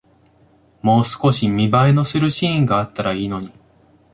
[0.81, 3.51] もう少し見栄えのするシーンがあったらいいのに